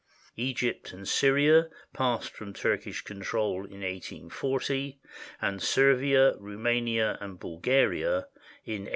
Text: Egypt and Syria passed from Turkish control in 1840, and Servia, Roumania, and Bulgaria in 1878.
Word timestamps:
Egypt 0.37 0.93
and 0.93 1.07
Syria 1.07 1.69
passed 1.93 2.31
from 2.31 2.53
Turkish 2.55 3.03
control 3.03 3.57
in 3.65 3.81
1840, 3.83 4.99
and 5.39 5.61
Servia, 5.61 6.35
Roumania, 6.39 7.19
and 7.21 7.39
Bulgaria 7.39 8.25
in 8.65 8.85
1878. 8.85 8.89